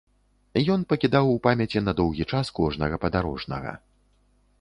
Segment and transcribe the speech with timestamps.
[0.75, 3.75] Ён пакідаў у памяці на доўгі час кожнага падарожнага.